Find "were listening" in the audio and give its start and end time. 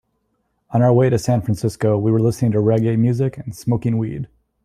2.11-2.53